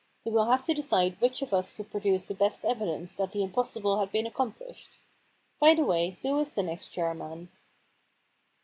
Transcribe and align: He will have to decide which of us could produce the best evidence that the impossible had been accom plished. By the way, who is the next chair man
He 0.23 0.31
will 0.31 0.45
have 0.47 0.63
to 0.63 0.73
decide 0.73 1.21
which 1.21 1.43
of 1.43 1.53
us 1.53 1.71
could 1.71 1.91
produce 1.91 2.25
the 2.25 2.33
best 2.33 2.65
evidence 2.65 3.17
that 3.17 3.33
the 3.33 3.43
impossible 3.43 3.99
had 3.99 4.11
been 4.11 4.25
accom 4.25 4.55
plished. 4.55 4.97
By 5.59 5.75
the 5.75 5.85
way, 5.85 6.17
who 6.23 6.39
is 6.39 6.53
the 6.53 6.63
next 6.63 6.87
chair 6.87 7.13
man 7.13 7.49